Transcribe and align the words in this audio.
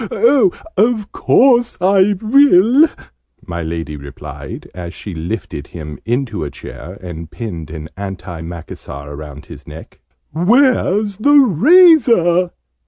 Of 0.77 1.11
course 1.11 1.77
I 1.79 2.13
will!" 2.19 2.87
my 3.45 3.61
Lady 3.61 3.95
replied, 3.95 4.67
as 4.73 4.95
she 4.95 5.13
lifted 5.13 5.67
him 5.67 5.99
into 6.05 6.43
a 6.43 6.49
chair, 6.49 6.97
and 7.01 7.29
pinned 7.29 7.69
an 7.69 7.87
anti 7.95 8.41
macassar 8.41 9.15
round 9.15 9.45
his 9.45 9.67
neck. 9.67 9.99
"Where's 10.31 11.17
the 11.17 11.37
razor?" 11.37 12.49